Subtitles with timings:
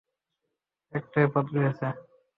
[0.93, 1.87] একটাই পথ রয়েছে।